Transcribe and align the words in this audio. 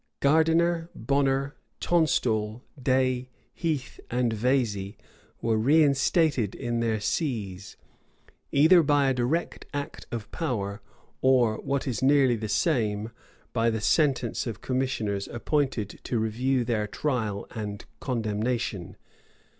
Gardiner, 0.19 0.89
Bonner, 0.95 1.53
Tonstal, 1.79 2.63
Day, 2.81 3.29
Heath, 3.53 3.99
and 4.09 4.33
Vesey, 4.33 4.97
were 5.43 5.57
reinstated 5.59 6.55
in 6.55 6.79
their 6.79 6.99
sees, 6.99 7.77
either 8.51 8.81
by 8.81 9.11
a 9.11 9.13
direct 9.13 9.67
act 9.75 10.07
of 10.11 10.31
power, 10.31 10.81
or, 11.21 11.57
what 11.57 11.87
is 11.87 12.01
nearly 12.01 12.35
the 12.35 12.49
same, 12.49 13.11
by 13.53 13.69
the 13.69 13.79
sentence 13.79 14.47
of 14.47 14.59
commissioners 14.61 15.27
appointed 15.27 15.99
to 16.05 16.17
review 16.17 16.63
their 16.63 16.87
trial 16.87 17.45
and 17.51 17.85
condemnation. 17.99 18.95